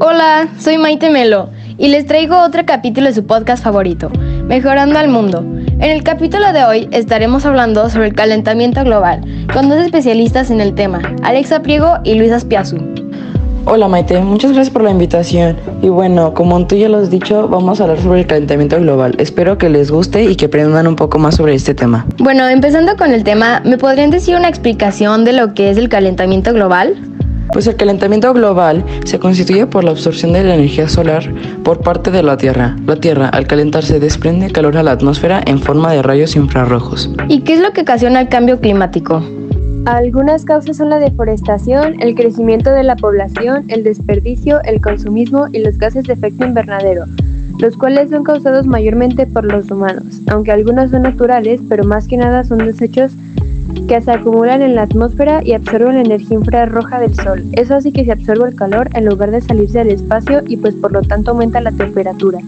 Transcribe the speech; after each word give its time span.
Hola, 0.00 0.48
soy 0.58 0.78
Maite 0.78 1.10
Melo 1.10 1.50
y 1.78 1.88
les 1.88 2.06
traigo 2.06 2.40
otro 2.40 2.66
capítulo 2.66 3.06
de 3.06 3.14
su 3.14 3.26
podcast 3.26 3.62
favorito, 3.62 4.10
Mejorando 4.46 4.98
al 4.98 5.08
Mundo. 5.08 5.40
En 5.66 5.90
el 5.90 6.02
capítulo 6.02 6.52
de 6.52 6.64
hoy 6.64 6.88
estaremos 6.92 7.46
hablando 7.46 7.88
sobre 7.88 8.08
el 8.08 8.14
calentamiento 8.14 8.84
global 8.84 9.20
con 9.52 9.68
dos 9.68 9.78
especialistas 9.78 10.50
en 10.50 10.60
el 10.60 10.74
tema, 10.74 11.00
Alexa 11.22 11.62
Priego 11.62 11.98
y 12.04 12.14
Luis 12.14 12.32
Aspiazu. 12.32 13.01
Hola 13.64 13.86
Maite, 13.86 14.20
muchas 14.20 14.52
gracias 14.52 14.72
por 14.72 14.82
la 14.82 14.90
invitación. 14.90 15.56
Y 15.82 15.88
bueno, 15.88 16.34
como 16.34 16.66
tú 16.66 16.74
ya 16.74 16.88
lo 16.88 16.98
has 16.98 17.10
dicho, 17.10 17.46
vamos 17.48 17.80
a 17.80 17.84
hablar 17.84 18.00
sobre 18.00 18.20
el 18.20 18.26
calentamiento 18.26 18.78
global. 18.80 19.14
Espero 19.18 19.56
que 19.56 19.68
les 19.68 19.90
guste 19.90 20.24
y 20.24 20.34
que 20.34 20.46
aprendan 20.46 20.88
un 20.88 20.96
poco 20.96 21.18
más 21.18 21.36
sobre 21.36 21.54
este 21.54 21.72
tema. 21.72 22.04
Bueno, 22.18 22.48
empezando 22.48 22.96
con 22.96 23.12
el 23.12 23.22
tema, 23.22 23.62
¿me 23.64 23.78
podrían 23.78 24.10
decir 24.10 24.34
una 24.36 24.48
explicación 24.48 25.24
de 25.24 25.34
lo 25.34 25.54
que 25.54 25.70
es 25.70 25.78
el 25.78 25.88
calentamiento 25.88 26.52
global? 26.52 26.96
Pues 27.52 27.66
el 27.68 27.76
calentamiento 27.76 28.32
global 28.34 28.84
se 29.04 29.20
constituye 29.20 29.66
por 29.66 29.84
la 29.84 29.92
absorción 29.92 30.32
de 30.32 30.42
la 30.42 30.54
energía 30.54 30.88
solar 30.88 31.22
por 31.62 31.80
parte 31.80 32.10
de 32.10 32.22
la 32.24 32.36
Tierra. 32.36 32.76
La 32.86 32.96
Tierra, 32.96 33.28
al 33.28 33.46
calentarse, 33.46 34.00
desprende 34.00 34.50
calor 34.50 34.76
a 34.76 34.82
la 34.82 34.92
atmósfera 34.92 35.40
en 35.46 35.60
forma 35.60 35.92
de 35.92 36.02
rayos 36.02 36.34
infrarrojos. 36.34 37.10
¿Y 37.28 37.42
qué 37.42 37.54
es 37.54 37.60
lo 37.60 37.72
que 37.72 37.82
ocasiona 37.82 38.22
el 38.22 38.28
cambio 38.28 38.58
climático? 38.58 39.22
Algunas 39.84 40.44
causas 40.44 40.76
son 40.76 40.90
la 40.90 41.00
deforestación, 41.00 42.00
el 42.00 42.14
crecimiento 42.14 42.70
de 42.70 42.84
la 42.84 42.94
población, 42.94 43.64
el 43.66 43.82
desperdicio, 43.82 44.62
el 44.62 44.80
consumismo 44.80 45.48
y 45.52 45.58
los 45.58 45.76
gases 45.76 46.04
de 46.04 46.12
efecto 46.12 46.46
invernadero, 46.46 47.06
los 47.58 47.76
cuales 47.76 48.10
son 48.10 48.22
causados 48.22 48.64
mayormente 48.64 49.26
por 49.26 49.44
los 49.44 49.68
humanos, 49.72 50.20
aunque 50.28 50.52
algunos 50.52 50.92
son 50.92 51.02
naturales, 51.02 51.60
pero 51.68 51.82
más 51.82 52.06
que 52.06 52.16
nada 52.16 52.44
son 52.44 52.58
desechos 52.58 53.10
que 53.88 54.00
se 54.00 54.12
acumulan 54.12 54.62
en 54.62 54.76
la 54.76 54.82
atmósfera 54.82 55.42
y 55.42 55.52
absorben 55.52 55.94
la 55.94 56.02
energía 56.02 56.38
infrarroja 56.38 57.00
del 57.00 57.16
sol. 57.16 57.42
Eso 57.52 57.74
hace 57.74 57.92
que 57.92 58.04
se 58.04 58.12
absorba 58.12 58.48
el 58.48 58.54
calor 58.54 58.88
en 58.94 59.06
lugar 59.06 59.32
de 59.32 59.40
salirse 59.40 59.80
al 59.80 59.90
espacio 59.90 60.42
y 60.46 60.58
pues 60.58 60.76
por 60.76 60.92
lo 60.92 61.02
tanto 61.02 61.32
aumenta 61.32 61.60
la 61.60 61.72
temperatura. 61.72 62.38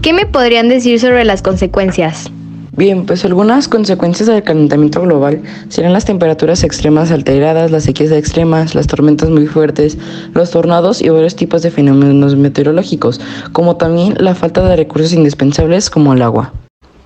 ¿Qué 0.00 0.14
me 0.14 0.24
podrían 0.24 0.70
decir 0.70 0.98
sobre 0.98 1.26
las 1.26 1.42
consecuencias? 1.42 2.32
Bien, 2.80 3.04
pues 3.04 3.26
algunas 3.26 3.68
consecuencias 3.68 4.26
del 4.26 4.42
calentamiento 4.42 5.02
global 5.02 5.42
serán 5.68 5.92
las 5.92 6.06
temperaturas 6.06 6.64
extremas 6.64 7.10
alteradas, 7.10 7.70
las 7.70 7.84
sequías 7.84 8.10
extremas, 8.10 8.74
las 8.74 8.86
tormentas 8.86 9.28
muy 9.28 9.46
fuertes, 9.46 9.98
los 10.32 10.50
tornados 10.50 11.02
y 11.02 11.10
varios 11.10 11.36
tipos 11.36 11.60
de 11.60 11.70
fenómenos 11.70 12.36
meteorológicos, 12.36 13.20
como 13.52 13.76
también 13.76 14.14
la 14.18 14.34
falta 14.34 14.66
de 14.66 14.76
recursos 14.76 15.12
indispensables 15.12 15.90
como 15.90 16.14
el 16.14 16.22
agua. 16.22 16.54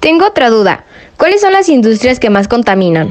Tengo 0.00 0.24
otra 0.28 0.48
duda. 0.48 0.86
¿Cuáles 1.18 1.42
son 1.42 1.52
las 1.52 1.68
industrias 1.68 2.18
que 2.18 2.30
más 2.30 2.48
contaminan? 2.48 3.10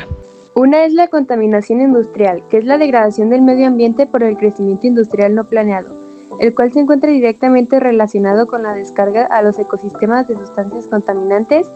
Una 0.56 0.84
es 0.84 0.96
la 0.96 1.10
contaminación 1.10 1.80
industrial, 1.80 2.42
que 2.50 2.58
es 2.58 2.66
la 2.66 2.80
degradación 2.80 3.30
del 3.30 3.44
medio 3.44 3.68
ambiente 3.68 4.08
por 4.08 4.24
el 4.24 4.36
crecimiento 4.36 4.88
industrial 4.88 5.36
no 5.36 5.44
planeado, 5.44 5.96
el 6.40 6.56
cual 6.56 6.74
se 6.74 6.80
encuentra 6.80 7.12
directamente 7.12 7.80
relacionado 7.80 8.48
con 8.48 8.64
la 8.64 8.74
descarga 8.74 9.28
a 9.28 9.44
los 9.44 9.60
ecosistemas 9.60 10.28
de 10.28 10.34
sustancias 10.34 10.88
contaminantes 10.88 11.68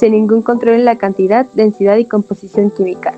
sin 0.00 0.12
ningún 0.12 0.42
control 0.42 0.76
en 0.76 0.84
la 0.84 0.96
cantidad, 0.96 1.46
densidad 1.54 1.98
y 1.98 2.06
composición 2.06 2.70
química. 2.70 3.14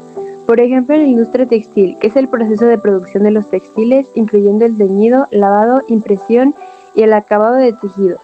Por 0.47 0.61
ejemplo, 0.61 0.97
la 0.97 1.05
industria 1.05 1.47
textil, 1.47 1.97
que 2.01 2.09
es 2.09 2.17
el 2.17 2.29
proceso 2.29 2.67
de 2.67 2.77
producción 2.77 3.23
de 3.23 3.31
los 3.31 3.49
textiles, 3.49 4.09
incluyendo 4.15 4.67
el 4.67 4.77
teñido, 4.77 5.29
lavado, 5.31 5.83
impresión 5.89 6.55
y 6.95 7.03
el 7.03 7.13
acabado 7.13 7.55
de 7.55 7.73
tejidos 7.73 8.21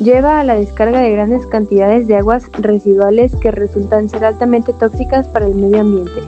lleva 0.00 0.40
a 0.40 0.44
la 0.44 0.54
descarga 0.54 1.00
de 1.00 1.10
grandes 1.12 1.46
cantidades 1.46 2.08
de 2.08 2.16
aguas 2.16 2.44
residuales 2.52 3.36
que 3.36 3.50
resultan 3.50 4.08
ser 4.08 4.24
altamente 4.24 4.72
tóxicas 4.72 5.26
para 5.28 5.46
el 5.46 5.54
medio 5.54 5.80
ambiente. 5.80 6.22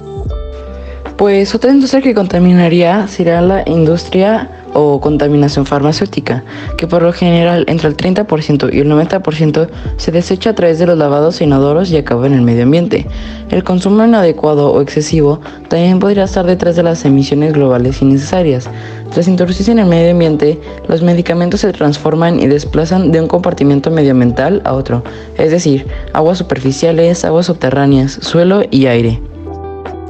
Pues 1.17 1.55
otra 1.55 1.71
industria 1.71 2.03
que 2.03 2.15
contaminaría 2.15 3.07
sería 3.09 3.41
la 3.41 3.63
industria 3.67 4.62
o 4.75 5.01
contaminación 5.01 5.67
farmacéutica, 5.67 6.45
que 6.77 6.87
por 6.87 7.03
lo 7.03 7.13
general 7.13 7.65
entre 7.69 7.89
el 7.89 7.97
30% 7.97 8.73
y 8.73 8.81
el 8.81 8.91
90% 8.91 9.69
se 9.97 10.13
desecha 10.13 10.51
a 10.51 10.55
través 10.55 10.79
de 10.79 10.87
los 10.87 10.99
lavados 10.99 11.41
inodoros 11.41 11.91
y 11.91 11.97
acaba 11.97 12.27
en 12.27 12.35
el 12.35 12.43
medio 12.43 12.65
ambiente. 12.65 13.07
El 13.51 13.65
consumo 13.65 14.05
inadecuado 14.05 14.73
o 14.73 14.81
excesivo 14.81 15.41
también 15.69 15.99
podría 15.99 16.25
estar 16.25 16.47
detrás 16.47 16.77
de 16.77 16.83
las 16.83 17.05
emisiones 17.05 17.53
globales 17.53 18.01
innecesarias. 18.01 18.69
Tras 19.13 19.29
introducirse 19.29 19.73
en 19.73 19.79
el 19.79 19.87
medio 19.87 20.13
ambiente, 20.13 20.59
los 20.89 21.03
medicamentos 21.03 21.61
se 21.61 21.73
transforman 21.73 22.41
y 22.41 22.47
desplazan 22.47 23.13
de 23.13 23.21
un 23.21 23.29
compartimiento 23.29 23.91
medioambiental 23.91 24.63
a 24.65 24.73
otro, 24.73 25.03
es 25.37 25.51
decir, 25.51 25.87
aguas 26.15 26.39
superficiales, 26.39 27.25
aguas 27.25 27.47
subterráneas, 27.47 28.13
suelo 28.23 28.63
y 28.71 28.87
aire. 28.87 29.32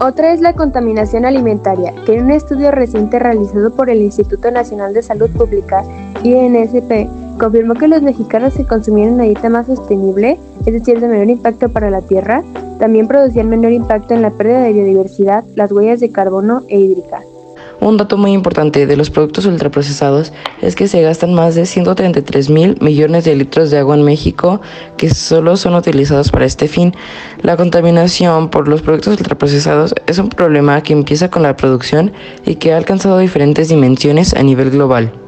Otra 0.00 0.32
es 0.32 0.40
la 0.40 0.54
contaminación 0.54 1.24
alimentaria, 1.24 1.94
que 2.04 2.16
en 2.16 2.24
un 2.24 2.30
estudio 2.32 2.70
reciente 2.70 3.18
realizado 3.18 3.70
por 3.74 3.88
el 3.88 4.02
Instituto 4.02 4.50
Nacional 4.50 4.94
de 4.94 5.02
Salud 5.02 5.30
Pública, 5.30 5.84
INSP, 6.24 7.08
confirmó 7.38 7.74
que 7.74 7.88
los 7.88 8.02
mexicanos 8.02 8.54
que 8.54 8.66
consumían 8.66 9.14
una 9.14 9.24
dieta 9.24 9.48
más 9.48 9.66
sostenible, 9.66 10.38
es 10.66 10.72
decir, 10.72 11.00
de 11.00 11.08
menor 11.08 11.28
impacto 11.28 11.68
para 11.68 11.90
la 11.90 12.00
tierra, 12.00 12.42
también 12.78 13.06
producían 13.06 13.48
menor 13.48 13.72
impacto 13.72 14.14
en 14.14 14.22
la 14.22 14.30
pérdida 14.30 14.62
de 14.62 14.72
biodiversidad, 14.72 15.44
las 15.54 15.70
huellas 15.70 16.00
de 16.00 16.10
carbono 16.10 16.62
e 16.68 16.80
hídrica. 16.80 17.22
Un 17.82 17.96
dato 17.96 18.16
muy 18.16 18.30
importante 18.30 18.86
de 18.86 18.96
los 18.96 19.10
productos 19.10 19.44
ultraprocesados 19.44 20.32
es 20.60 20.76
que 20.76 20.86
se 20.86 21.02
gastan 21.02 21.34
más 21.34 21.56
de 21.56 21.66
133 21.66 22.48
mil 22.48 22.76
millones 22.80 23.24
de 23.24 23.34
litros 23.34 23.72
de 23.72 23.78
agua 23.78 23.96
en 23.96 24.04
México 24.04 24.60
que 24.96 25.10
solo 25.10 25.56
son 25.56 25.74
utilizados 25.74 26.30
para 26.30 26.44
este 26.44 26.68
fin. 26.68 26.94
La 27.42 27.56
contaminación 27.56 28.50
por 28.50 28.68
los 28.68 28.82
productos 28.82 29.18
ultraprocesados 29.18 29.96
es 30.06 30.18
un 30.18 30.28
problema 30.28 30.80
que 30.84 30.92
empieza 30.92 31.28
con 31.28 31.42
la 31.42 31.56
producción 31.56 32.12
y 32.46 32.54
que 32.54 32.72
ha 32.72 32.76
alcanzado 32.76 33.18
diferentes 33.18 33.68
dimensiones 33.68 34.32
a 34.34 34.44
nivel 34.44 34.70
global. 34.70 35.21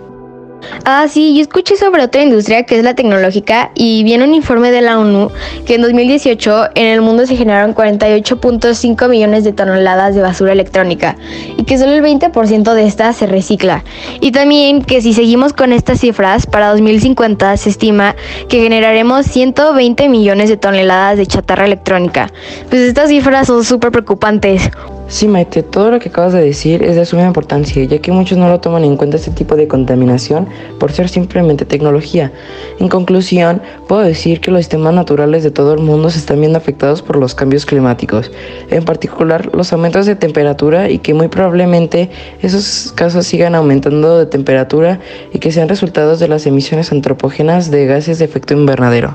Ah, 0.85 1.07
sí, 1.09 1.35
yo 1.35 1.43
escuché 1.43 1.77
sobre 1.77 2.03
otra 2.03 2.23
industria 2.23 2.65
que 2.65 2.79
es 2.79 2.85
la 2.85 2.95
tecnológica 2.95 3.71
y 3.75 4.05
viene 4.05 4.25
un 4.25 4.35
informe 4.35 4.71
de 4.71 4.81
la 4.81 4.99
ONU 4.99 5.31
que 5.67 5.77
en 5.77 5.83
2018 5.83 6.71
en 6.75 6.87
el 6.87 7.01
mundo 7.01 7.27
se 7.27 7.37
generaron 7.37 7.75
48.5 7.75 9.09
millones 9.09 9.45
de 9.45 9.53
toneladas 9.53 10.15
de 10.15 10.23
basura 10.23 10.53
electrónica 10.53 11.17
y 11.57 11.65
que 11.65 11.79
solo 11.79 11.93
el 11.93 12.03
20% 12.03 12.75
de 12.75 12.87
esta 12.87 13.13
se 13.13 13.27
recicla. 13.27 13.85
Y 14.21 14.33
también 14.33 14.83
que 14.83 15.01
si 15.01 15.15
seguimos 15.15 15.53
con 15.53 15.73
estas 15.73 16.01
cifras, 16.01 16.47
para 16.47 16.71
2050 16.71 17.57
se 17.57 17.71
estima 17.71 18.15
que 18.49 18.61
generaremos 18.61 19.27
120 19.27 20.09
millones 20.09 20.49
de 20.49 20.57
toneladas 20.57 21.17
de 21.17 21.27
chatarra 21.27 21.65
electrónica. 21.65 22.31
Pues 22.69 22.83
estas 22.83 23.09
cifras 23.09 23.47
son 23.47 23.65
súper 23.65 23.91
preocupantes. 23.91 24.71
Sí, 25.15 25.29
Maite, 25.29 25.63
todo 25.63 25.93
lo 25.93 26.01
que 26.01 26.09
acabas 26.09 26.33
de 26.33 26.43
decir 26.43 26.83
es 26.83 26.97
de 26.97 27.07
suma 27.07 27.23
importancia, 27.23 27.85
ya 27.85 28.01
que 28.01 28.11
muchos 28.11 28.37
no 28.37 28.49
lo 28.49 28.59
toman 28.59 28.83
en 28.83 28.97
cuenta 28.97 29.17
este 29.17 29.31
tipo 29.31 29.55
de 29.55 29.69
contaminación 29.69 30.49
por 30.81 30.91
ser 30.91 31.09
simplemente 31.09 31.65
tecnología. 31.65 32.33
En 32.81 32.89
conclusión, 32.89 33.63
puedo 33.87 34.03
decir 34.03 34.41
que 34.41 34.51
los 34.51 34.63
sistemas 34.63 34.93
naturales 34.93 35.45
de 35.45 35.53
todo 35.53 35.73
el 35.73 35.79
mundo 35.79 36.11
se 36.11 36.19
están 36.19 36.41
viendo 36.41 36.59
afectados 36.59 37.01
por 37.01 37.15
los 37.15 37.37
cambios 37.37 37.65
climáticos, 37.65 38.33
en 38.71 38.85
particular 38.85 39.55
los 39.55 39.73
aumentos 39.73 40.07
de 40.07 40.17
temperatura 40.17 40.91
y 40.91 40.99
que 40.99 41.15
muy 41.15 41.29
probablemente 41.29 42.11
esos 42.43 42.93
casos 42.97 43.25
sigan 43.25 43.55
aumentando 43.55 44.19
de 44.19 44.27
temperatura 44.27 44.99
y 45.33 45.39
que 45.39 45.53
sean 45.53 45.69
resultados 45.69 46.19
de 46.19 46.27
las 46.27 46.45
emisiones 46.45 46.91
antropógenas 46.91 47.71
de 47.71 47.87
gases 47.87 48.19
de 48.19 48.25
efecto 48.25 48.55
invernadero. 48.55 49.15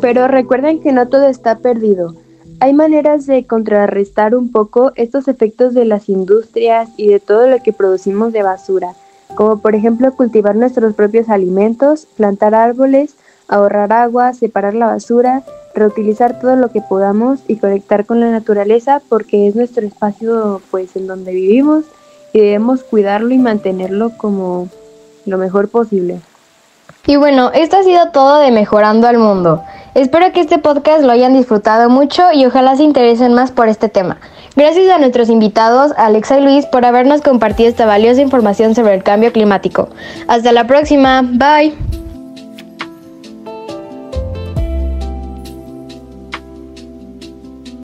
Pero 0.00 0.28
recuerden 0.28 0.78
que 0.78 0.92
no 0.92 1.08
todo 1.08 1.26
está 1.26 1.58
perdido. 1.58 2.14
Hay 2.62 2.74
maneras 2.74 3.24
de 3.24 3.46
contrarrestar 3.46 4.34
un 4.34 4.52
poco 4.52 4.92
estos 4.94 5.28
efectos 5.28 5.72
de 5.72 5.86
las 5.86 6.10
industrias 6.10 6.90
y 6.98 7.08
de 7.08 7.18
todo 7.18 7.48
lo 7.48 7.62
que 7.62 7.72
producimos 7.72 8.34
de 8.34 8.42
basura, 8.42 8.92
como 9.34 9.62
por 9.62 9.74
ejemplo 9.74 10.12
cultivar 10.12 10.56
nuestros 10.56 10.92
propios 10.94 11.30
alimentos, 11.30 12.06
plantar 12.18 12.54
árboles, 12.54 13.16
ahorrar 13.48 13.94
agua, 13.94 14.34
separar 14.34 14.74
la 14.74 14.88
basura, 14.88 15.42
reutilizar 15.74 16.38
todo 16.38 16.54
lo 16.54 16.68
que 16.68 16.82
podamos 16.82 17.40
y 17.48 17.56
conectar 17.56 18.04
con 18.04 18.20
la 18.20 18.30
naturaleza 18.30 19.00
porque 19.08 19.48
es 19.48 19.56
nuestro 19.56 19.86
espacio 19.86 20.60
pues 20.70 20.96
en 20.96 21.06
donde 21.06 21.32
vivimos 21.32 21.84
y 22.34 22.40
debemos 22.40 22.82
cuidarlo 22.82 23.32
y 23.32 23.38
mantenerlo 23.38 24.10
como 24.18 24.68
lo 25.24 25.38
mejor 25.38 25.68
posible. 25.68 26.20
Y 27.06 27.16
bueno, 27.16 27.50
esto 27.54 27.78
ha 27.78 27.82
sido 27.82 28.10
todo 28.10 28.38
de 28.40 28.50
Mejorando 28.50 29.08
al 29.08 29.16
Mundo. 29.16 29.62
Espero 29.94 30.32
que 30.32 30.40
este 30.40 30.58
podcast 30.58 31.02
lo 31.02 31.12
hayan 31.12 31.34
disfrutado 31.34 31.90
mucho 31.90 32.32
y 32.32 32.46
ojalá 32.46 32.76
se 32.76 32.84
interesen 32.84 33.34
más 33.34 33.50
por 33.50 33.68
este 33.68 33.88
tema. 33.88 34.18
Gracias 34.56 34.90
a 34.90 34.98
nuestros 34.98 35.28
invitados, 35.28 35.92
Alexa 35.96 36.38
y 36.38 36.42
Luis, 36.44 36.66
por 36.66 36.84
habernos 36.84 37.22
compartido 37.22 37.68
esta 37.68 37.86
valiosa 37.86 38.20
información 38.20 38.74
sobre 38.74 38.94
el 38.94 39.02
cambio 39.02 39.32
climático. 39.32 39.88
Hasta 40.28 40.52
la 40.52 40.66
próxima. 40.66 41.22
Bye. 41.22 42.09